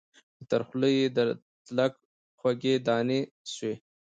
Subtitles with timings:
[0.37, 1.19] چي تر خوله یې د
[1.65, 1.93] تلک
[2.39, 3.19] خوږې دانې
[3.53, 3.73] سوې